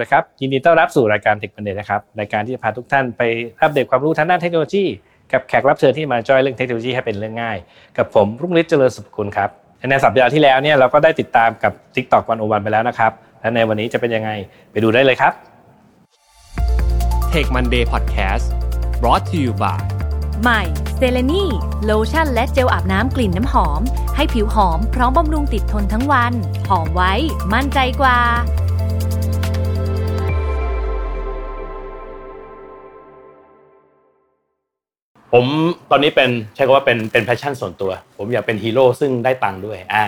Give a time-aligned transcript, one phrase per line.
[0.00, 3.22] นะครับยินดีต้อนรับสู่รายการ Tech Monday นะครับรายการที่จะพาทุกท่านไป
[3.60, 4.84] อัปเดตความรู้ทางด้านเทคโนโลยี
[5.32, 7.56] กับแขกรับเชิญที่มาย่อยเรื่องเทคโนโลยีให้เป็นเรื่องง่าย
[7.96, 9.50] กับผมรุ่งฤทธิ์เจริญสุขคุณครับ
[9.90, 14.30] ในสัปดาห์ที่แล้วเนี่ยเราก็ได้ติดตามกับ TikTok one o one ไปแล้วนะครับและในวันนี้จะเป็นยังไง
[14.72, 15.32] ไปดูได้เลยครับ
[17.32, 18.44] Tech Monday Podcast
[19.00, 19.80] brought to you by
[20.42, 20.62] ใหม่
[20.96, 21.44] เซเลนี
[21.84, 23.80] โลชั่นและเจลอาบน้ำกลิ่นน้ำหอม
[24.16, 26.32] ให้ผิวหอมพร้อมบำรุงติดทนทั้งวัน
[26.68, 27.12] หอมไว้
[27.52, 28.18] มั่นใจกว่า
[35.36, 35.46] ผม
[35.90, 40.04] ตอนนี้เป็นใช้คำว่าเป็นเป็น passion ส่วนตัว ผมอยากเป็นฮีโร่ซึ่งได้ตังค์ด้วยอ่า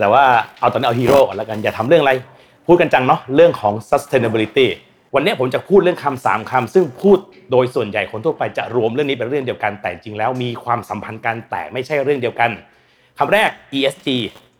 [0.00, 0.24] แต่ว่า
[0.60, 2.12] เอาตอนนี้เอาฮีโร่ก่อนแล้วกันอย่าทำเรื่องอะไร
[2.66, 4.66] พูดกันจังเนาะเรื่องของ sustainability
[5.14, 7.18] วันนี้ผมจะพูดเรื่องคำสามคำซึ่งพูด
[7.50, 12.50] โดยส่วนใหญ่คนทั่วไปจะรวมเรื่องนี้เป็นเรื่องเดียวกันแต่จริงแล้วมีความสัมพันธ์กันแต่ไม่ใช่เรื่องเดียวกัน
[13.18, 14.08] คำแรก ESG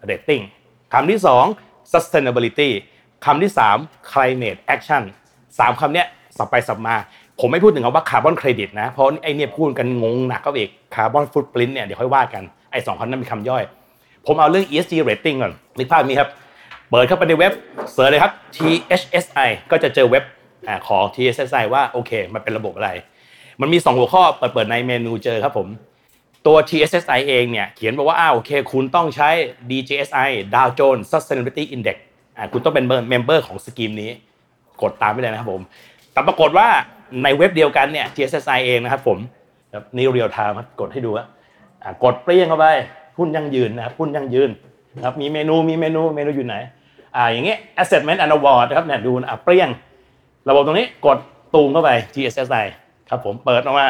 [0.09, 0.43] rating
[0.93, 1.45] คำที่สอง
[1.93, 2.71] sustainability
[3.25, 3.77] คำที่สาม
[4.11, 5.03] climate action
[5.59, 6.97] สามคำเนี้ยสับไปสับมา
[7.41, 13.63] ผมไม่พูดถึงคำว่าคาร์บอนเครดิตนะ เพราะไอเนี่ยพูดกันงงหนักก็อีก carbon footprint เนี่ยเดี๋ยวค่อยว่ากันไอสองคำนั้นเป็นคำย่อย
[14.27, 16.31] ผมเอาเรื่อง ESG rating ก่อนนึกภาพนี้ครับ
[16.91, 17.53] เปิดเข้าไปในเว็บ
[17.93, 20.25] search เลยครับ THSI ก็จะเจอเว็บ
[20.89, 22.91] ของ THSI ว่าโอเค มันเป็นระบบอะไร
[23.61, 25.69] มันมี 2 หัวข้อเปิดเปิดในเมนูเจอครับผม
[26.47, 29.29] ตัว THSI เองเนี่ยเขียนบอกว่าอ้าวโอเค คุณต้องใช้
[29.71, 31.97] DJSI Dow Jones Sustainability Index
[32.37, 34.11] อ่าคุณต้องเป็น member ของ scheme นี้
[34.83, 35.63] กดตามไปเลยนะครับผม
[36.13, 36.69] แต่ปรากฏว่า
[37.23, 39.19] ในเว็บเดียวกันเนี่ย THSI เองนะครับผม
[39.97, 41.25] นี่ real time กดให้ดูว่า
[42.05, 42.67] กดเปรี้ยงเข้าไป
[43.19, 44.51] หุ้นยั่งยืนนะครับหุ้นยั่งยืน
[44.97, 46.57] นะครับมีเมนูมีเมนูเมนูอยู่ไหน
[47.17, 49.69] อ่าอย่างเงี้ย Assessment and Award นะครับเนี่ยดูอะเปรี้ยง
[50.49, 51.19] ระบบตรงนี้กด
[51.55, 52.65] ตูมเข้าไป TSSI
[53.09, 53.89] ครับผมเปิดออกมา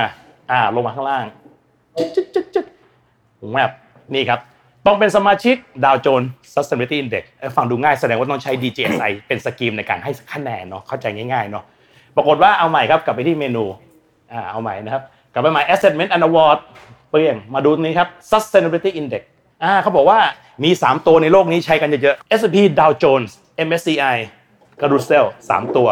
[0.51, 1.25] อ่าลงมาข้างล่าง
[1.99, 2.67] จึ๊กจึ๊กจึ๊ก
[3.53, 3.71] แมป
[4.15, 4.41] นี่ครับ
[4.87, 7.25] ต้องเป็นสมาชิกดาวโจนส์ Sustainability Index
[7.57, 11.65] ฟังดูง่ายแสดงว่าต้องใช้ DJSI เป็นสกีมในการให้คะแนนเนาะเข้าใจง่ายๆเนาะ
[12.19, 13.65] ปรากฏว่าเอาใหม่ครับกลับไปที่เมนู
[14.33, 15.03] อ่าเอาใหม่นะครับ
[15.33, 16.59] กลับไปใหม่ Assessment and Award
[17.11, 19.23] เปลี่ยนมาดูนี้ครับ Sustainability Index
[19.63, 20.19] อ่าเขาบอกว่า
[20.65, 23.31] มี 3 ตัวในโลกนี้ใช้กันเยอะๆ S&P Dow Jones
[23.67, 24.17] MSCI
[24.81, 25.89] กระดูเซลสามตัว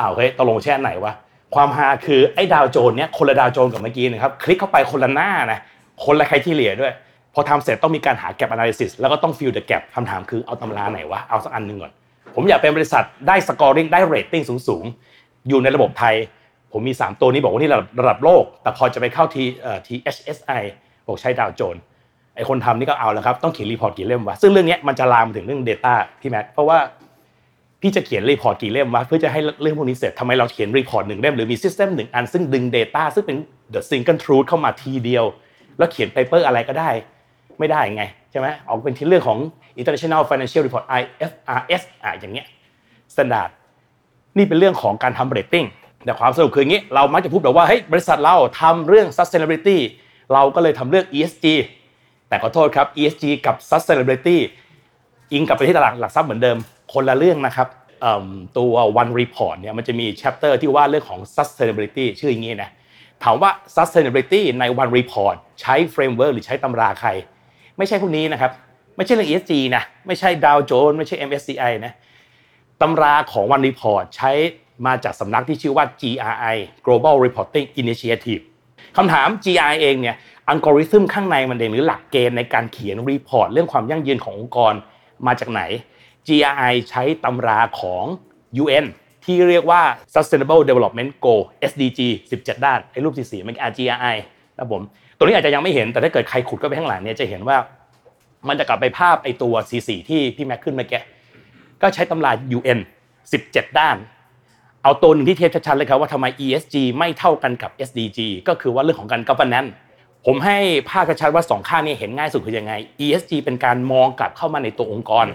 [0.00, 1.12] อ้าวเฮ้ยตกลงแช่ไหนวะ
[1.54, 5.58] ความฮาคือไอ้ดาวโจนเนี่ยคนละดาวโจนกับเมื่อกี้นะครับคลิกเข้าไปคนละหน้านะ
[6.04, 6.92] คนละใครที่เหลียด้วย
[7.34, 11.92] พอทำเสร็จต้องมีการหา gap analysis แล้วก็ต้อง fill the gap คำถามคือเอาตำราไหนวะ เอาสักอันหนึ่งก่อน
[12.34, 15.11] ผมอยากเป็นบริษัทได้ scoring ได้ rating สูงๆ
[15.48, 16.14] อยู่ในระบบไทย
[16.72, 17.70] ผมมี 3 ตัวนี้บอกว่านี่
[18.00, 20.62] ระดับโลก แต่พอจะไปเข้าที่เอ่อ THSI
[21.06, 21.76] บอกใช้ดาวโจน
[22.36, 26.78] ไอคนทำนี่ก็เอาแล้วครับ ต้องเขียน report กี่เล่มวะซึ่งเรื่องนี้มันจะลามถึงเรื่อง Data พี่แม็กเพราะว่า
[27.80, 33.36] พี่จะเขียน report กี่เล่มวะเพื่อจะให้เรื่องพวกนี้เสร็จทำไมเราเขียน report หนึ่งเล่มหรือมี system หนึ่งอันซึ่งดึง Data ซึ่งเป็น
[33.74, 35.24] the single truth เข้ามาทีเดียว
[35.78, 36.90] แล้วเขียน paper อะไรก็ได้
[37.58, 39.38] ไม่ได้ไงใช่ไหมออกเป็นที่เรื่องของ
[39.80, 42.46] International Financial Report IFRS อะอย่างเงี้ย
[43.14, 43.50] standard
[44.36, 45.66] นี่เป็นเรื่องของการทำ rating
[46.04, 49.78] แต่ความสรุปคืออย่างนี้ เรามักจะพูดแบบว่าเฮ้ยบริษัทเราทำเรื่อง sustainability
[50.32, 51.46] เราก็เลยทำเรื่อง ESG
[52.28, 54.38] แต่ขอโทษครับ ESG กับ sustainability
[55.32, 56.56] อิงกับไปที่ตลาดหลักทรัพย์เหมือนเดิม
[56.92, 57.68] คนละเรื่องนะครับ
[58.58, 62.70] ตัว one report เนี่ยมันจะมี chapter ที่ว่าเรื่องของ sustainability ชื่ออย่างนี้นะ
[63.22, 67.10] ถามว่า sustainability ใน one report ใช้ framework หรือใช้ตำราใคร
[67.78, 68.50] ไม่ใช่พวกนี้นะครับ
[68.96, 71.92] ไม่ใช่เรื่อง ESG นะ ไม่ใช่ Dow Jones ไม่ใช่ MSCI นะ
[72.82, 74.30] ตำราของ one report ใช้
[74.86, 76.56] มาจากสำนักที่ชื่อว่า GRI
[76.86, 78.42] Global Reporting Initiative
[78.96, 80.16] คำถาม GRI เองเนี่ย
[80.48, 84.74] อัลกอริทึมข้างในมันเองหรือหลักเกณฑ์ในการเขียน report เรื่องความยั่งยืนขององค์กร
[85.26, 85.62] มาจากไหน
[86.26, 88.04] GRI ใช้ตำราของ
[88.62, 88.86] UN
[89.24, 89.82] ที่เรียกว่า
[90.14, 92.00] Sustainable Development Goal SDG
[92.36, 94.16] 17 ด้านไอ้รูปสีสีมัน GRI
[94.56, 94.82] นะผม
[95.16, 97.56] ตัวนี้อาจจะยังไม่เห็นแต่ถ้าเกิดใครขุดก็ไปข้างหลังเนี่ยจะเห็นว่า
[98.48, 101.02] มันจะกลับไปภาพไอ้ตัวสีสีที่พี่แม็กขึ้นเมื่อกี้
[101.82, 102.78] ก็ใช้ตำรา UN
[103.28, 103.96] 17 ด้าน
[104.82, 109.70] เอาตัวหนึ่งที่เทียบชัดๆเลยครับว่าทำไม ESG ไม่เท่ากันกับ SDG ก็คือว่าเรื่องของการ governance
[110.26, 110.58] ผมให้
[110.90, 112.72] ภาพชัดว่าสองข้างนี้เห็นง่ายสุดคือยังไง
[113.04, 115.26] ESG เป็นการมองกลับเข้ามาในตัวองค์กร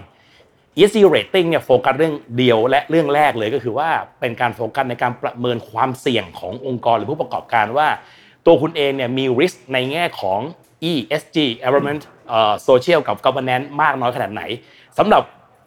[0.76, 3.88] ESG rating เนี่ยโฟกัสเรื่องเดียวและเรื่องแรกเลยก็คือว่า
[4.20, 7.88] เป็นการโฟกัสในการประเมินความเสี่ยงขององค์กรหรือผู้ประกอบการว่า
[8.46, 10.40] ตัวคุณเองเนี่ยมี risk ในแง่ของ
[10.90, 12.02] ESG environment
[12.68, 14.42] social กับ governance มากน้อยขนาดไหน
[14.98, 15.22] สำหรับ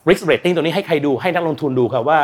[0.08, 2.20] risk rating ตัวนี้ให้ใครดูให้นักลงทุนดูครับว่า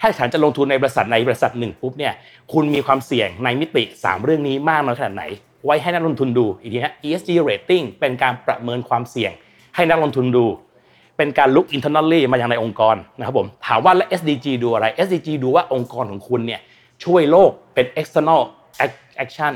[0.00, 2.12] ถ้าฉันจะลงทุนในบริษัทในบริษัทหนึ่งปุ๊บเนี่ย
[2.52, 5.24] คุณมีความเสี่ยงในมิติ 3 เรื่องนี้มากน้อยขนาดไหน
[5.64, 9.32] ไว้ให้นักลงทุนดูอีกทีฮะ ESG rating เป็นการประเมินความเสี่ยง
[9.74, 10.46] ให้นักลงทุนดู
[11.16, 16.60] เป็นการ look internally มาอย่างในองค์กรนะครับผมถามว่าแล้ว SDG ดูอะไร SDG ดูว่าองค์กรของคุณเนี่ย
[17.04, 18.40] ช่วยโลกเป็น external
[19.24, 19.52] action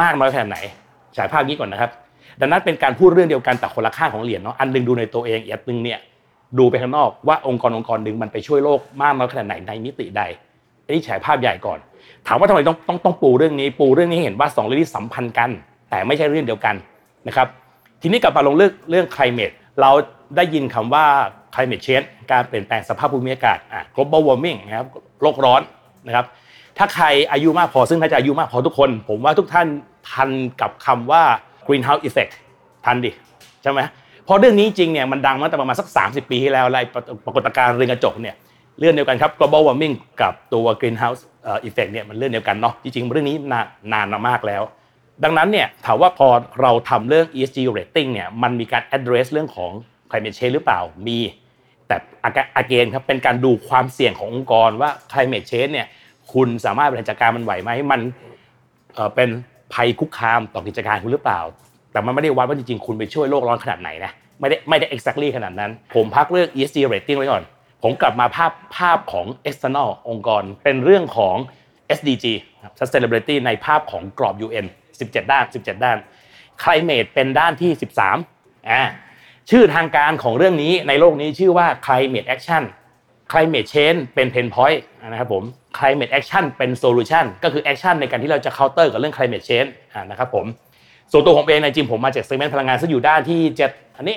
[0.00, 0.58] มากน้อยขนาดไหน
[1.16, 1.90] ฉายภาพนี้ก่อนนะครับ
[2.40, 5.98] ดังนั้นเป็นการพูดเรื่องเดียวกันแต่คนละข้างของเหรียญเนาะอันนึงดูในตัวเองอีกอันนึงเนี่ย
[6.58, 10.22] ดูไปข้างนอกว่าองค์กรองค์กรหนึ่งมันไปช่วยโลกมากน้อยขนาดไหนในมิติใด
[10.84, 11.78] อันนี้ฉายภาพใหญ่ก่อน
[12.26, 15.50] ถามว่าทำไมต้องต้องต้องปูเรื่องนี้ ปูเรื่องนี้เห็นว่าสองเรื่องนี้สัมพันธ์กัน
[15.90, 16.74] แต่ไม่ใช่เรื่องเดียวกัน
[17.26, 17.46] นะครับ
[18.02, 19.90] ทีนี้กลับมาลงเรื่องเรื่อง climate เรา
[20.36, 21.04] ได้ยินคำว่า
[21.54, 24.88] climate change การเปลี่ยนแปลงสภาพภูมิอากาศอะ global warming นะครับ
[25.22, 25.62] โลกร้อน
[26.06, 26.26] นะครับ
[26.78, 29.66] ถ้าใครอายุมากพอซึ่งน่าจะอายุมากพอทุกคน ผมว่าทุกท่าน
[30.10, 31.22] ทันกับคำว่า
[31.66, 32.32] greenhouse effect
[32.84, 33.10] ทันดิ
[33.62, 33.80] ใช่ไหม
[34.26, 36.78] พราะเรื่องนี้จริงเนี่ยมันดังมาตั้งแต่ประมาณสัก 30 ปีที่แล้วอะไร
[37.24, 38.34] ปรากฏการณ์เรือนกระจกเนี่ย
[38.78, 41.20] เรื่องเดียวกันครับ global warming กับตัว greenhouse
[41.68, 43.60] effect เนี่ยมันเรื่องเดียวกันเนาะจริงๆเรื่องนี้นา
[43.92, 44.62] นานมากแล้ว
[45.24, 46.28] ดังนั้นเนี่ยถามว่าพอ
[46.60, 49.72] เราทำเรื่อง ESG rating เนี่ยมันมีการ address เรื่องของ
[50.10, 51.18] climate change หรือเปล่ามี
[51.86, 51.96] แต่
[52.62, 55.86] again ครับเป็นการดูความเสี่ยงขององค์กรว่า climate change เนี่ย
[56.32, 58.00] คุณสามารถบริหารจัดการมันไหวไหมมัน
[59.14, 59.28] เป็น
[59.74, 61.40] ภัยคุกคามต่อกิจการคุณหรือเปล่า
[61.92, 67.42] แต่มันไม่ได้วัดว่าจริงๆ คุณไปช่วยโลกร้อนขนาดไหนนะ ไม่ได้ไม่ได้ exactly ขนาดนั้น ผมพักเรื่อง ESG rating ไว้ก่อน
[67.82, 71.36] ผมกลับมาภาพภาพของ external องค์กร เป็นเรื่องของ
[71.98, 72.24] SDG
[72.80, 74.66] sustainability ในภาพของกรอบ UN
[74.98, 75.98] 17 ด้าน 17 ด้าน
[76.62, 77.70] climate เป็นด้านที่
[78.20, 78.82] 13อ่า
[79.50, 82.62] ชื่อทางการของเรื่องนี้ในโลกนี้ชื่อว่า climate action
[83.32, 85.42] climate change เป็น pain point นะครับผม
[85.78, 89.70] climate action เป็น solution ก็คือ action ในการที่เราจะ counter กับเรื่อง climate change
[90.10, 90.46] นะครับผม
[91.12, 93.40] ส่วนตัวผมเองในจริงผมมาจาก segment พลังงานซึ่งอยู่ด้านที่
[93.70, 94.16] 7อันนี้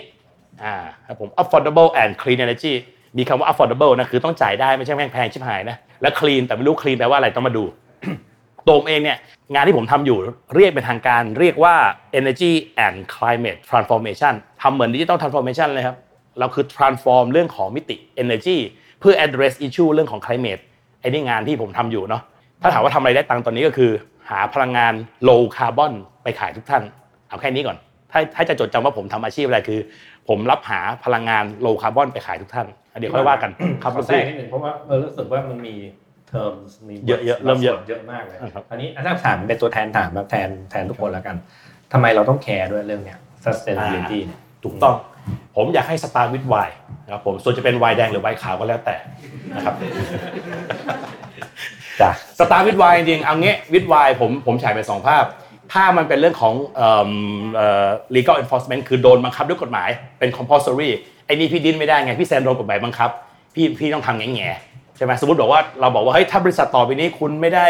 [0.63, 0.73] อ่า
[1.07, 2.73] ครับผม affordable and clean energy
[3.17, 7.63] มีคำว่า affordable นะคือต้องจ่ายได้ไม่ใช่แพงแพงชิบหายนะและ clean แต่ไม่รู้ clean แปลว่าอะไรต้องมาดู
[8.67, 9.17] ตัวผมเองเนี่ย
[9.53, 10.17] งานที่ผมทำอยู่
[10.55, 11.75] เรียกเป็นทางการเรียกว่า
[12.19, 12.53] energy
[12.85, 15.97] and climate transformation ทำเหมือน digital transformation เลยครับ
[16.39, 18.57] เราคือ transform เรื่องของมิติ energy
[18.99, 20.61] เพื่อ address issue เรื่องของ climate
[21.01, 22.21] ไอ้นี่งานที่ผมทำอยู่เนาะ
[22.61, 23.91] ถ้าถามว่าทำอะไรได้ตังตอนนี้ก็คือ
[24.29, 24.93] หาพลังงาน
[25.27, 25.93] low carbon
[26.25, 26.83] ไปขายทุกท่าน
[27.29, 27.77] เอาแค่นี้ก่อน
[28.11, 29.79] ถ้าถ้าจะจดจำว่าผมทำอาชีพอะไรคือ
[30.29, 32.67] ผมรับหาพลังงาน low carbon ไปขายทุกท่าน
[32.99, 33.51] เดี๋ยวค่อยว่ากัน
[33.83, 35.75] ครับขอแทรกนิดนึงเพราะว่าเออรู้สึกว่ามันมี
[36.29, 36.53] เทอม
[36.87, 38.37] มีเยอะเยอะเริ่มเยอะเยอะมากเลย
[38.71, 41.35] อันนี้ถ้าถามเป็นตัวแทนถามแบบแทนแทนทุกคนแล้วกัน
[41.93, 44.19] ทำไมเราต้อง care ด้วยเรื่องเนี้ย sustainability
[44.63, 44.95] ถูกต้อง
[45.55, 46.55] ผมอยากให้ start with why
[47.05, 48.95] นะครับผมส่วนจะเป็นไวน์แดงหรือไวน์ขาวก็แล้วแต่
[49.55, 49.73] นะครับ
[52.01, 55.25] จ้ะ start with why จริงเอางี้ with why ผมผมฉายไปสองภาพ
[55.73, 57.11] ถ้ามันเป็นเรื่องของเอ่อ
[57.55, 59.89] เอ่อ legal enforcement คือโดนบังคับด้วยกฎหมาย
[60.19, 60.89] เป็น compulsory
[61.25, 63.09] ไอ้นี่พี่ดิ้นไม่ได้ไงพี่แซนโดนกฎหมายบังคับ
[63.55, 64.49] พี่พี่ต้องทำแง่แง่
[64.97, 67.65] ใช่ไหมสมมติบอกว่าเราบอกว่าเฮ้ยถ้าบริษัทต่อไปนี้คุณไม่ได้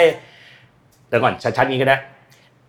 [1.10, 1.98] แต่ก่อนชัดๆนี้ก็ได้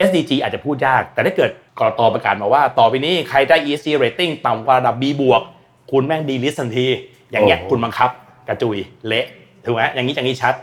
[0.08, 5.42] SDG อาจจะพูดยาก แต่ถ้าเกิดกรตประกาศมาว่า ต่อไปนี้ใครได้ ESG rating ต่ำกว่าระดับ B บวก
[5.92, 6.86] คุณแม่งดีลิสทันที
[7.30, 8.10] อย่างเงี้ยคุณบังคับ
[8.48, 8.76] กระจุย
[9.06, 9.26] เละ
[9.64, 10.54] ถูกไหมอย่างนี้อย่างนี้ชัด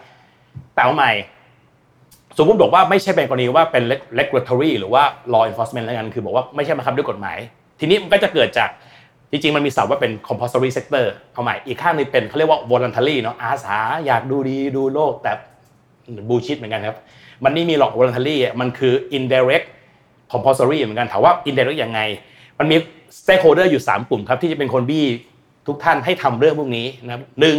[0.76, 1.12] แต่ว่าใหม่
[2.38, 3.84] สมมติบอกว่าไม่ใช่เป็นกรณีว่าเป็น
[4.20, 5.04] regulatory หรือว่า
[5.34, 7.38] law enforcement แล้วกันคือบอกว่าไม่ใช่บังคับด้วยกฎหมาย
[7.80, 8.70] ทีนี้มันก็จะเกิดจาก
[9.32, 15.32] จริงๆ มันมีศัพท์ว่าเป็น compulsory sector เอาใหม่อีกข้างนึงเป็นเขาเรียกว่า voluntary เนาะอาสาอยากดูดีดูโลกแต่
[16.30, 16.98] บูชิดเหมือนกันครับ
[17.44, 19.66] มันนี่มีหลอก voluntary มันคือ indirect
[20.32, 22.00] compulsory เหมือนกันถามว่า indirect ยังไง
[22.60, 22.78] มันมี
[23.20, 25.06] stakeholder อยู่ 3 กลุ่มครับที่จะเป็นคนบี้
[25.68, 27.58] ทุกท่านให้ทำเรื่องพวกนี้นะหนึ่ง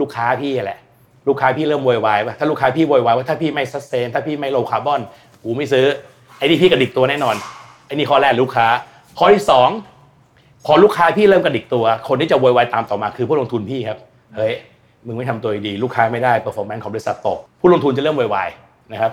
[0.00, 0.78] ลูกค้าพี่แหละ
[1.28, 5.00] ลูกค้าพี่เริ่มโวยวายว่าถ้าลูกค้าพี่โวยวายว่าถ้าพี่ไม่ sustain ถ้าพี่ไม่ low carbon
[5.44, 5.86] กูไม่ซื้อ
[6.38, 7.36] ไอ้นี่พี่กระดิกตัวแน่นอน
[7.86, 8.66] ไอ้นี่ข้อแรกลูกค้า
[9.18, 9.68] ข้อที่สอง
[10.66, 13.98] พอลูกค้าพี่เริ่มกระดิกตัว คนที่จะโวยวายตามต่อมาคือผู้ลงทุนพี่ครับ
[14.36, 14.52] เฮ้ย
[15.06, 18.48] มึงไม่ทำตัวดีลูกค้าไม่ได้ performance ของบริษัทตกผู้ลงทุนจะเริ่มโวยวาย
[18.92, 19.12] นะครับ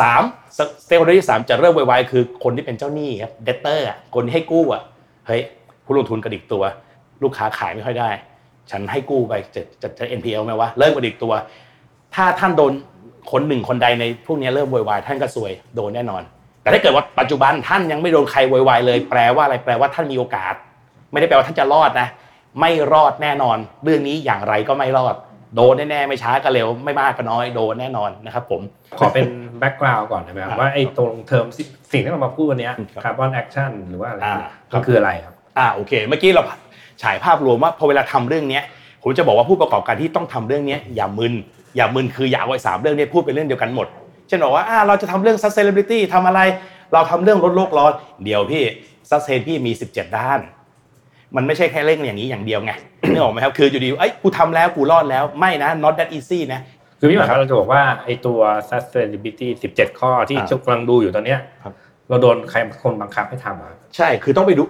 [0.00, 0.22] สาม
[0.56, 4.82] สเตปที่สามจะเริ่มไวๆคือคนที่เป็นเจ้าหนี้ครับเดตเตอร์คนที่ให้กู้อะ
[5.26, 5.42] เฮ้ย
[5.84, 6.62] ผู้ลงทุนกระดิกตัว
[7.22, 8.10] ลูกค้าขายไม่ค่อยได้
[8.70, 11.32] ฉันให้กู้ไปจะจะจะ NPL ไหมวะเริ่มกระดิกตัว
[12.14, 12.72] ถ้าท่านโดน
[13.32, 16.22] คนหนึ่งคนใดในพวกนี้เริ่มวยวายท่านก็ซวยโดนแน่นอน
[16.62, 20.54] แต่ถ้าเกิดว่าปัจจุบันท่านยังไม่โดนใครวยวายเลย แปลว่าอะไรแปลว่าท่านมีโอกาส
[21.12, 22.08] ไม่ได้แปลว่าท่านจะรอดนะ
[22.60, 25.14] ไม่รอดแน่นอน เรื่องนี้อย่างไรก็ไม่รอด
[25.56, 28.60] โดนแน่ๆไม่ช้าก็เร็ว ไม่มากก็น้อยโดนแน่นอนนะครับผม
[28.98, 29.26] ขอเป็น
[29.58, 31.46] background ก่อนนะครับว่าไอ้ตรงเทอม
[31.92, 32.70] สิ่งที่เรามาพูดวันนี้
[33.04, 34.22] carbon action หรือว่าอะไร
[34.74, 36.42] ก็คืออะไรครับอ่าโอเค เมื่อกี้เรา
[37.02, 38.60] ฉายภาพรวมว่าพอเวลาทำเรื่องนี้
[39.02, 41.34] ผมจะบอกว่าผู้ประกอบการที่ต้องทำเรื่องนี้อย่ามึน
[41.76, 43.86] อย่ามึนคืออย่าไว้สามเรื่องนี้พูดเป็นเรื่องเดียวกันหมด
[44.28, 46.40] เช่นบอกว่าเราจะทำเรื่อง sustainability ทำอะไร
[46.92, 47.92] เราทำเรื่องลดโลกร้อน
[48.24, 48.62] เดี๋ยวพี่
[49.10, 50.40] sustain พี่มี 17 ด้าน
[51.36, 52.72] มันไม่ใช่แค่เร่งอย่างนี้อย่างเดียวไง
[53.12, 56.60] นึกออกไหมครับคืออยู่ดีเอ้ยกูทำแล้วกูรอดแล้วไม่นะ not that easy นะ
[57.00, 58.38] คือพี่หมายครับเราจะบอกว่าไอ้ตัว
[58.70, 61.40] sustainability 17 ข้อที่กำลังดูอยู่ตอนเนี้ย
[62.08, 64.62] เราโดนใครคนบังคับให้ทำอะใช่คือต้องไปดู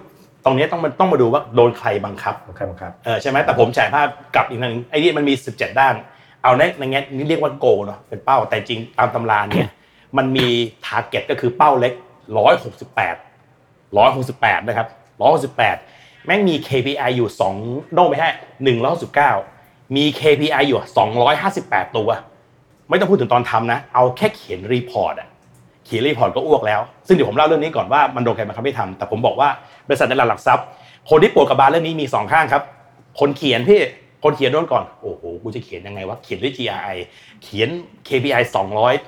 [0.45, 5.95] ตรงนี้ต้องมันต้องมาดูว่าโดนใครบังคับใครบังคับเออใช่ไหมแต่ผมฉายภาพกลับอีกนึงไอ้นี่มันมี 17 ด้าน
[6.43, 9.67] เอาในในแง่นี้เรียกว่าโกเนาะเป็นเป้าแต่จริงตามตำราเนี่ย
[10.17, 10.47] มันมี
[10.85, 11.93] target ก็คือเป้าเล็ก
[12.71, 14.87] 168 168 นะครับ
[15.51, 17.29] 168 แม่งมี KPI อยู่
[17.61, 18.29] 2 no ไม่ใช่
[18.63, 19.31] หนึ่งร้อยสิบเก้า
[19.95, 22.09] มี KPI อยู่สองร้อยห้าสิบแปดตัว
[22.89, 29.49] ไม่ต้องพูดถึงตอนทำนะ เอาแค่เขียน report อะเขียน report ก็อ้วกแล้ว ซึ่งเดี๋ยวผมเล่าเรื่องนี้ก่อนว่ามันโดนใครมาคับให้ทำแต่ผมบอกว่า
[29.87, 30.65] บริษัทในหลักทรัพย์
[31.09, 32.63] คนที่ปวดกระบาลเรื่องนี้มีสองข้างครับ
[33.19, 33.81] คนเขียนพี่
[34.23, 36.97] คนเขียนโดนก่อน โอ้โหกูจะเขียนยังไงวะเขียนด้วย GRI
[37.43, 37.69] เขียน
[38.07, 38.43] KPI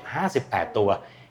[0.06, 0.88] 258 ตัว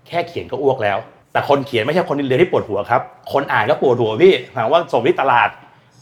[0.07, 0.97] แค่เขียนก็อ้วกแล้ว
[1.31, 3.01] แต่คนเขียนไม่ใช่คนเดียวที่ปวดหัวครับ
[3.33, 5.49] คนอ่านก็ปวดหัวพี่หมายว่าส่งที่ตลาด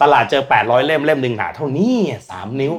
[0.02, 1.96] ตลาดเจอ 800 เล่มเล่มหนึ่งหนาเท่านี้
[2.30, 2.74] สามนิ้ว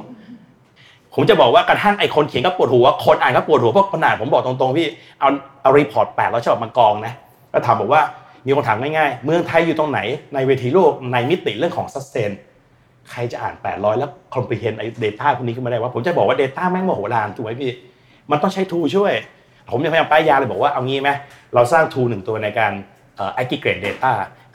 [1.15, 4.87] ผมจะบอกว่ากระทั่งไอคนเขียนก็ปวดหัว คนอ่านก็ปวดหัวเพราะขนาดผมบอกตรงๆพี่
[5.19, 5.29] เอา
[5.61, 7.13] เอา report แปดร้อยฉบับมากองนะ
[7.51, 8.01] แล้วถามบอกว่า
[8.45, 9.99] มีคนถามง่ายๆ เมืองไทยอยู่ตรงไหน
[10.33, 12.31] ในเวทีโลกในมิติเรื่องของ sustain
[13.11, 17.71] ใครจะอ่าน 800 แล้ว comprehend ไอ้ data พวกนี้ขึ้นมาได้ว่า ผมจะบอกว่า data แม่งมโหฬารถูกไหมพี่
[18.31, 19.13] มันต้องใช้ tool ช่วย
[19.69, 21.09] ผมยังพยายามป้ายยาเลยบอกว่าเอางี้ไหม
[21.53, 22.73] เราสร้าง tool หนึ่งตัวในการ
[23.15, 24.11] เอ่อ aggregate data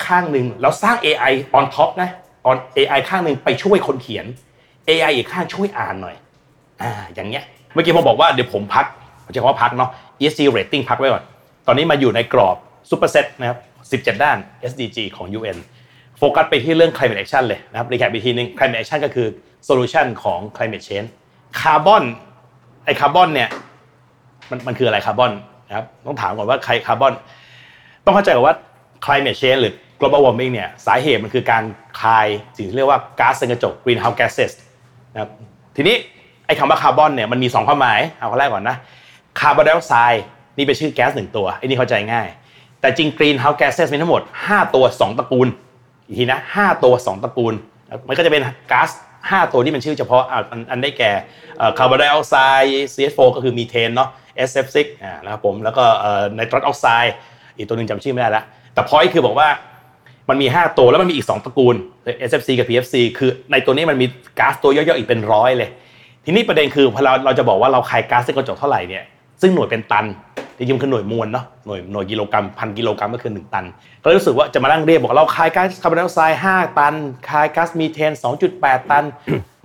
[0.07, 2.11] ข้างหนึ่งแล้วสร้าง AI on top นะ
[2.51, 4.27] on AI ข้างหนึ่งไปช่วยคนเขียน
[4.89, 6.17] AI อีกข้างช่วยอ่านหน่อย
[6.83, 8.87] อ่าอย่างเงี้ยเมื่อกี้ผมบอกว่าเดี๋ยวผมพัก
[9.25, 11.25] ผมจะคำว่าพักเนาะ ESG rating พักไว้ก่อน
[11.67, 12.57] ตอนนี้มาอยู่ในกรอบ
[12.91, 13.59] superset นะครับ
[14.05, 14.37] 17 ด้าน
[14.71, 15.59] SDG ของ UN
[16.19, 19.29] โฟกัสไปที่เรื่อง climate action เลยนะครับรีแคปอีกทีนึง climate action ก็คือ
[19.69, 21.09] solution ของ climate change
[21.61, 22.05] คาร์บอน
[22.85, 23.49] ไอคาร์บอนเนี่ย
[24.51, 25.33] มันมันคืออะไรคาร์บอน
[25.69, 27.13] นะครับต้องถามก่อนว่าใครคาร์บอน
[28.05, 28.57] ต้องเข้าใจก่อนว่า
[29.05, 31.65] climate change หรือ global warming เนี่ยสาเหตุมันคือการ
[32.01, 34.53] คายสิ่งที่เรียกว่าก๊าซเรือนกระจก greenhouse gases
[35.13, 35.31] นะครับ
[35.77, 35.97] ทีนี้
[36.49, 38.77] ไอ้คำว่าคาร์บอนเนี่ยมันมี2ความหมายเอาข้อแรกก่อนนะ
[39.41, 40.23] คาร์บอนไดออกไซด์
[40.57, 42.29] นี่เป็นชื่อแก๊สหนึ่งตัวไอ้นี่เข้าใจง่าย
[42.81, 45.49] แต่จริง greenhouse gases มีทั้งหมด 5 ตัว 2 ตระกูล
[46.07, 47.55] อีกทีนะ5ตัว 2 ตระกูล
[48.09, 48.91] มันก็จะเป็นก๊าซ
[49.21, 51.11] 5ตัวที่มันชื่อเฉพาะอันอันได้แก่
[51.79, 54.09] คาร์บอนไดออกไซด์ CH4 ก็คือมีเทนเนาะ
[54.49, 55.85] SF6 อ่านะครับผมแล้วก็
[56.35, 57.15] ไนตรัสออกไซด์
[57.57, 58.43] อีกตัวหนึ่งจำชื่อไม่ได้ละ
[58.75, 59.49] แต่พอยคือบอกว่า
[60.29, 61.77] มันมี 5 ตัวแล้วมันมีอีก 2 ตระกูล
[62.31, 64.07] SFC กับ PFC คือในตัวนี้มันมี
[64.39, 65.71] ก๊าซตัวย่อยๆอีกเป็นร้อยเลย
[66.31, 69.05] ทีนี้ประเด็นคือพอเราเราจะบอกว่าเราคายก๊าซเรือนกระจกเท่าไหร่เนี่ย
[69.41, 70.05] ซึ่งหน่วยเป็นตัน
[70.57, 73.65] จริงๆคือหน่วยมวลเนาะหน่วยหน่วยกิโลกรัมพันกิโลกรัมก็คือ1ตัน
[74.03, 76.95] ก็เลยรู้สึกว่าจะมานั่งเรียกบอกเราคายก๊าซคาร์บอนไดออกไซด์5ตัน
[77.29, 78.13] คายก๊าซมีเทน
[78.51, 79.05] 2.8 ตัน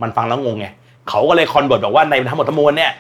[0.02, 0.68] มันฟังแล้วงงไง
[1.10, 2.92] เขาก็เลย convert บอกว่าในทั้งหมดทั้งมวลเนี่ย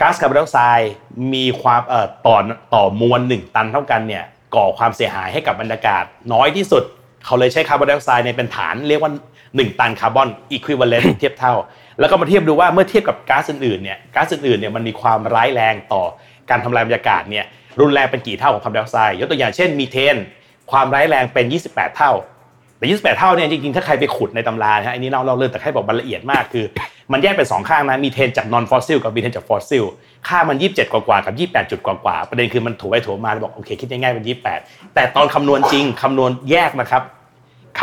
[0.00, 0.92] ก๊าซคาร์บอนไดออกไซด์
[1.34, 2.36] มีความเอ่อต่อ
[2.74, 6.82] ต่อมวล 1 ตันเท่ากันเนี่ยก่อความเสียหายให้กับบรรยากาศน้อยที่สุด
[7.24, 9.10] เขาเลยใช้คาร์บอนไดออกไซด์ในเป็นฐานเรียกว่า
[9.56, 11.54] 1 ตัน carbon equivalent เทียบเท่า
[12.00, 16.02] แล้วก็มาเทียบดูว่าเมื่อเทียบกับก๊าซอื่นๆเนี่ยก๊าซอื่นๆเนี่ยมันมีความร้ายแรงต่อ
[16.50, 17.44] การทำลายบรรยากาศเนี่ย
[17.80, 20.16] รุนแรงเป็นกี่เท่าของคาร์บอนไดออกไซด์ยกตัวอย่างเช่นมีเทน
[20.70, 22.12] ความร้ายแรงเป็น 28 เท่า
[22.78, 26.64] แต่ 28 เท่าเนี่ยจริงๆถ้าใครไปขุดในตำรานะฮะอันนี้เราเราเลื่อนแต่แค่บอกรายละเอียดมากคือ
[27.12, 29.84] มันแยกเป็น 2 ข้างนะมีเทนจาก non-fossil กับมีเทนจาก fossil
[30.28, 34.26] ค่ามัน 27 กว่าๆกับ 28 จุดกว่าๆประเด็นคือมันถูไปถูมาบอกโอเคคิดง่ายๆเป็น
[34.58, 37.02] 28 แต่ตอนคำนวณจริงคำนวณแยกนะครับค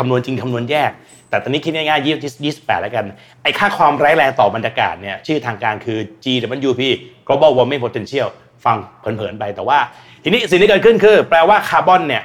[0.06, 0.90] ำนวณจริงคำนวณแยก
[1.30, 3.04] แต่ตอนนี้คิดง่ายๆ28แล้วกัน
[3.42, 6.82] ไอ้ค่าความร้ายแรงต่อบรรยากาศเนี่ยชื่อทางการคือ GWP
[7.26, 8.28] global warming potential
[8.64, 9.78] ฟังเผินๆไปแต่ว่า
[10.22, 12.22] ทีนี้สิ่งที่เกิดขึ้นคือ แปลว่าคาร์บอนเนี่ย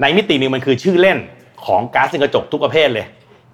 [0.00, 1.18] ในมิติหนึ่งมันคือชื่อเล่น
[1.66, 3.06] ของก๊าซเรือนกระจกทุกประเภทเลย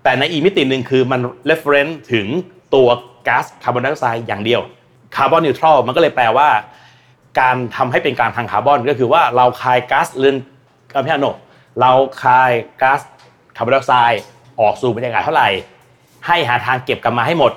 [0.04, 1.20] แต่ในอีกมิติหนึ่งคือมัน
[1.50, 2.26] reference ถึง
[2.74, 2.88] ตัว
[3.28, 4.60] ก๊าซคาร์บอนไดออกไซด์อย่างเดียว
[5.16, 6.48] carbon neutral มันก็เลยแปลว่า
[7.40, 10.36] การทำให้เป็นกลางทางคาร์บอน ก็คือว่าเราคายก๊าซเรือน
[10.92, 11.26] กัมพีโน
[11.80, 12.50] เราคาย
[12.82, 13.00] ก๊าซ
[13.58, 14.22] คาร์บอนไดออกไซด์
[14.60, 15.48] ออกสู่บรรยากาศเท่าไหร่
[16.26, 17.52] ให้หาทางเก็บกลับมาให้หมด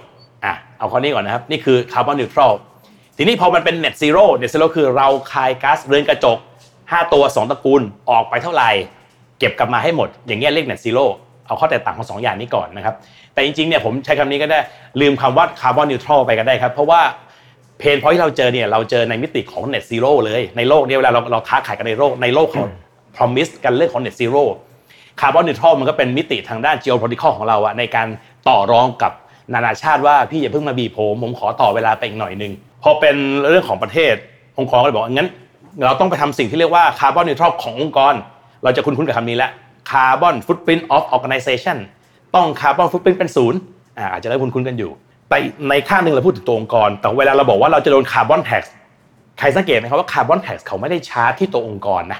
[0.45, 2.51] อะเอาข้อนี้ก่อนนะครับ นี่คือ carbon neutral
[3.17, 6.37] ทีนี้พอมันเป็น net zero net zero คือเราคายก๊าซเรือนกระจก
[6.75, 8.69] 5 ตัว 2ตระกูลออกไปเท่าไหร่
[9.39, 11.05] เก็บกลับมาให้หมด อย่างเงี้ยเรียก net zero
[11.47, 12.95] เอาข้อแตกต่างของ 2 อย่างนี้ก่อนนะครับ
[13.33, 14.59] แต่จริงๆเนี่ยผมใช้คำนี้ก็ได้
[15.01, 17.01] ลืมคำว่า carbon neutral ไปก็ได้ครับเพราะว่า
[17.79, 22.67] pain point ที่เราเจอเนี่ยเราเจอในมิติของ net zero เลยในโลกเนี่ยเวลาเราเราค้าขายกันในโลกในโลกของ
[23.15, 24.43] promise กันเรื่องของ net zero
[25.21, 28.07] carbon neutral มันก็เป็นมิติทางด้าน geopolitical ของเราอะในการ
[28.47, 29.11] ต่อรองกับ
[29.53, 32.51] นานาชาติว่าพี่อย่าเพิ่งมาบีบผม ผมขอต่อเวลาไปอีกหน่อยนึง
[32.83, 33.15] พอเป็น
[33.49, 34.13] เรื่องของประเทศ
[34.59, 35.29] องค์กรก็เลยบอกงั้น
[35.85, 38.13] เราต้องไปทำสิ่งที่เรียกว่า carbon neutral ขององค์กร
[38.63, 39.51] เราจะคุ้นๆกับคำนี้แล้ว
[39.91, 41.77] carbon footprint of organization
[42.35, 43.59] ต้อง carbon footprint เป็นศูนย์
[44.11, 44.91] อาจจะได้คุ้นๆกันอยู่
[45.29, 45.37] แต่
[45.69, 48.63] ในข้างหนึ่งเราพูดถึงตัวองค์กร แต่เวลาเราบอกว่าเราจะโดน carbon tax
[49.39, 52.19] ใครสังเกตไหมครับว่า carbon tax เขาไม่ได้ชาร์จที่ตัวองค์กรนะ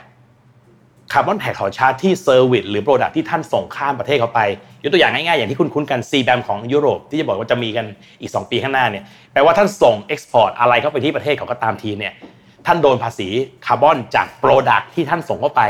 [1.12, 4.41] carbon tax เขาชาร์จที่ service หรือ product ที่ท่านส่งข้ามประเทศเขาไป
[4.84, 7.86] ยกตัวอย่างง่ายๆ อย่างที่คุณคุ้นกัน c b a m ของยุโรปที่จะบอกว่าจะมีกัน
[8.22, 9.03] อีก 2 ปีข้างหน้าเนี่ย
[9.34, 12.13] แปลว่าท่านส่ง export อะไรเข้าไปที่ประเทศเขาก็ตามทีเนี่ย
[12.65, 13.27] ท่านโดนภาษี
[13.65, 15.62] คาร์บอนจาก product ที่ท่านส่งเข้าไป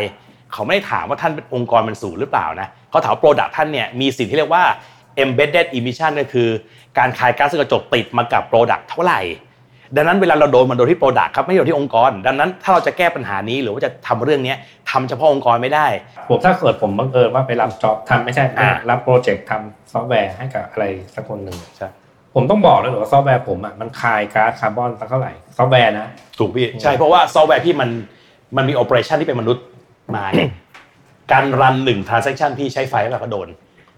[0.53, 4.63] เขาไม่ได้ถามว่าท่านเป็นองค์กรมันศูนย์หรือเปล่านะเขาถาม product ท่านเนี่ยมีสิ่งที่เรียกว่า
[5.23, 6.49] embedded emission ก็คือ
[6.97, 9.21] การคายก๊าซเรือนกระจกติดมากับ product เท่าไหร่
[9.95, 14.53] ดังนั้นเวลาเราโดนมันโดนที่ product ครับไม่โดนที่องค์กร ดังนั้นถ้าเราจะแก้ปัญหานี้หรือว่าจะทำเรื่องนี้
[14.91, 15.87] ทำเฉพาะองค์กรไม่ได้
[16.29, 21.87] ผมถ้าเกิดผมบังเอิญว่าไปรับ job ทำไม่ใช่อ่ารับ project ทำซอฟต์แวร์ให้กับอะไรสักคนหนึ่งใช่
[22.35, 26.07] ผมต้องบอกเลยเหรอว่าซอฟต์แวร์ผมอะมันคายก๊าซคาร์บอนสักเท่าไหร่ซอฟต์แวร์นะ
[26.39, 27.89] ถูกพี่ใช่เพราะว่าซอฟต์แวร์พี่มัน
[28.57, 29.63] มันมี operation ที่เป็นมนุษย์
[30.15, 30.49] มาเนี่ย
[31.31, 33.47] การรันหนึ่งทราน a c t ชันพี่ใช้ไฟแบบก็โดน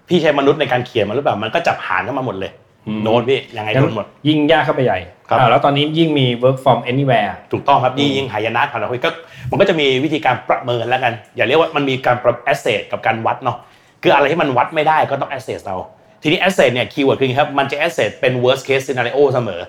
[0.10, 2.63] พี่ใช้มนุษย์ในการเขียนมันหรือเปล่ามันก็จับหารเข้ามาหมดเลยอืม
[3.04, 5.00] โดนพี่ยังไงโดนหมด ยิ่งยากเข้าไปใหญ่
[5.30, 9.10] ครับอ่าแล้วตอนนี้ยิ่งมี work from anywhere ถูกต้องครับยิ่งยิ่งหายนะผ่านเราคุยก็
[9.50, 13.58] มันก็จะมีวิธีการประเมินแล้วกัน อย่าเรียกว่ามันมีการประ assess กับการวัดเนาะ
[14.04, 15.76] คืออะไรที่มันวัดไม่ได้ก็ต้อง assess เอา
[16.24, 19.62] ทีนี้ assess เนี่ย keyword คืออย่างนี้ครับมันจะ assess เป็น worst case scenario เสมอ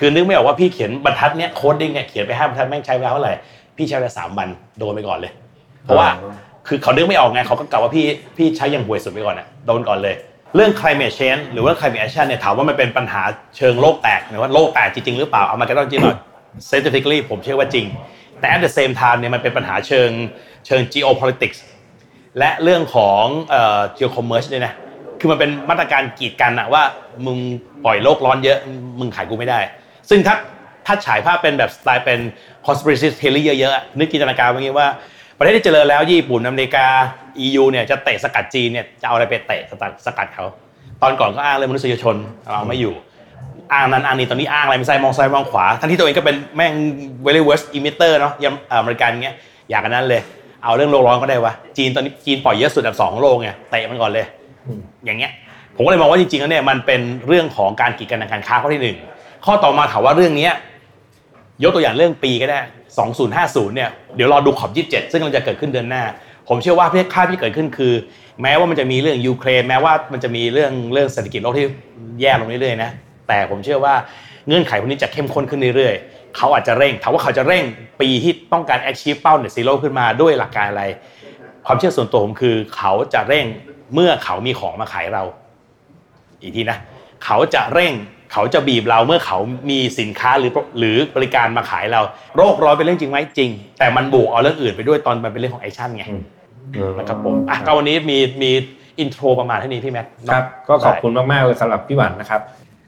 [0.00, 3.32] คือนึกไม่ออกว่าพี่เขียนบรรทัดเนี้ย coding เนี่ยเขียนไปห้าบรรทัดแม่งใช้เวลาเท่าไหร่
[3.76, 4.48] พี่ใช้เวลาสามวัน
[4.78, 5.32] โดนไปก่อนเลย
[5.84, 6.32] เพราะว่าอ๋อ
[6.66, 8.04] คือเขานึกไม่ออกไงเขาก็กล่าวว่าพี่
[8.36, 10.14] พี่ใช้อย่างห่วยสุดไปก่อนนะโดนก่อนเลย
[10.54, 13.22] เรื่อง climate change หรือว่า climate action เนี่ยถามว่ามันเป็นปัญหา
[13.56, 16.18] เชิงโลกแตกหรือว่าโลกแตกจริงๆหรือเปล่าเอามาก็ต้องจริงหน่อย
[16.68, 17.86] scientifically ผมเชื่อว่าจริง
[18.40, 20.10] แต่ at the same time เนี่ยมันเป็นปัญหาเชิง
[20.66, 21.58] เชิง geopolitics
[22.38, 24.72] และเรื่องของเอ่อ geocommerce ด้วยนะ
[25.20, 26.82] คือมันเป็นมาตรการกีดกันอะว่า
[27.26, 27.38] มึง
[27.84, 28.58] ปล่อยโลกร้อนเยอะ
[29.00, 29.60] มึงขายกูไม่ได้
[30.10, 30.36] ซึ่งถ้า
[30.86, 32.20] ถ้าฉายภาพเป็นแบบสไตล์เป็น
[32.66, 34.88] conspiracy theory เยอะๆนึกจินตนาการว่างี้ว่า
[35.38, 36.86] ประเทศที่เจริญแล้วญี่ปุ่นอเมริกา
[37.46, 40.44] EU เนี่ยจะเตะสกัดจีนเนี่ยจะเอาอะไรไปเตะสกัดสกัดเขา
[41.02, 42.16] ตอนก่อนก็อ้างเรื่องมนุษยชน
[42.46, 42.94] เอาไม่อยู่
[43.72, 46.74] อ้างนั้นอ้างนี้ตอนนี้อ้างอะไรไม่ใช่มองซ้ายมองขวาทั้งที่ตัวเองก็เป็นแม่ง
[47.26, 49.36] very worst emitter เนาะยังอ่ออเมริกันเงี้ย
[49.70, 50.22] อยากกันนั้นเลย
[50.64, 54.26] เอาเรื่องโลกร้อนก็ได้วะจีนตอนนี้จีนปล่อยเยอะสุดอันดับสองของโลกไงเตะมันก่อนเลย
[55.04, 55.32] อย่างเงี้ย
[55.76, 58.96] ผมก็เลยมองว่าจริงๆแล้วเนี่ยมันเป็นเรื่องของการกีดกันทางการค้าข้อที่หนึ่ง
[59.44, 60.52] ข้อต่อมาถามว่าเรื่องนี้ย
[61.62, 62.58] ยกตัวอย่างเรื่องปีก็ได้
[63.16, 66.02] 2050 เนี่ย เดี๋ยวรอดูขอบ 27 ซึ่งมันจะเกิดขึ้นเดือนหน้า
[66.48, 67.92] ผมเชื่อว่าเพื่อค่าที่เกิดขึ้นคือ
[68.42, 71.66] แม้ว่ามันจะมีเรื่องยูเครนแม้ว่ามันจะมีเรื่องเรื่องเศรษฐกิจโลกที่
[72.20, 72.90] แย่ลงเรื่อยๆนะ
[73.28, 73.94] แต่ผมเชื่อว่า
[74.48, 77.64] เงื่อนไขพวกนี้จะเข้มข้นขึ้นเรื่อยๆเขาอาจจะเร่งถามว่าเขาจะเร่ง
[78.00, 80.84] ปีที่ต้องการ achieve เป้า net zero ขึ้นมาด้วยหลักการอะไร
[81.66, 83.46] ความเชื่อส่วนตัวผมคือ เขาจะเร่ง
[83.94, 85.24] เมื่อเขามีของมาขายเรา
[86.42, 86.78] อีกทีนะ
[87.24, 87.92] เขาจะเร่ง
[88.32, 89.38] เขาจะบีบเราเมื่อเขา
[89.70, 92.00] มีสินค้าหรือหรือบริการมาขายเรา
[92.36, 96.04] โรคร้อนเป็นเรื่องจริงไหมจริง แต่มันบวกเอาเรื่องอื่นไปด้วยตอนมันเป็นเรื่องของ action ไง
[96.98, 98.50] นะครับผมอะก็วันนี้มีมี
[99.00, 102.42] intro ประมาณเท่านี้พี่แม็กครับก็ขอบคุณมากๆเลยสำหรับพี่หวันนะครับ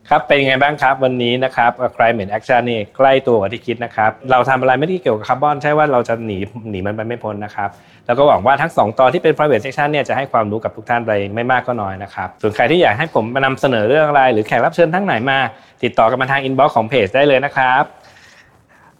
[0.08, 6.38] ครับเป็นยังไงบ้างครับวันนี้นะครับ climate action นี่ใกล้ตัวกว่าที่คิดนะครับ เราทำอะไรไม่ได้เกี่ยวกับคาร์บอนใช่ว่าเราจะหนี
[6.70, 7.68] หนีมันไปไม่พ้นนะครับ
[8.06, 15.38] แล้วก็หวังว่าทั้ง 2 ตอนที่เป็น private session เนี่ยจะให้ความรู้กับทุกท่านไปไม่มากก็น้อยนะครับ ส่วนใครที่อยากให้ผมมานำเสนอเรื่องอะไร หรือแขกรับเชิญท่านไหนมา
[15.82, 17.84] ติดต่อกันมาทาง inbox ของเพจได้เลยนะครับ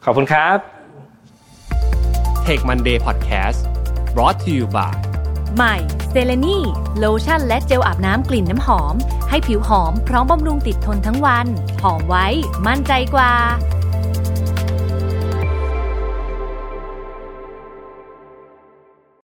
[0.05, 0.59] ขอบคุณครับ
[2.47, 3.80] Take Monday Podcast
[4.15, 4.95] brought to you by
[5.57, 5.77] ใหม่
[6.11, 6.59] เซเลนี
[6.99, 8.95] โลชั่นและเจลอาบน้ำกลิ่นน้ำหอม
[9.31, 11.47] ให้ผิวหอมพร้อมบำรุงติดทนทั้งวัน
[11.83, 12.27] หอมไว้
[12.67, 13.33] มั่นใจกว่า